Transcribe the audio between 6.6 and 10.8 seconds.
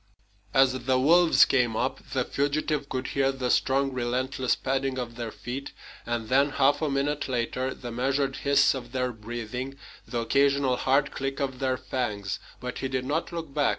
a minute later, the measured hiss of their breathing, the occasional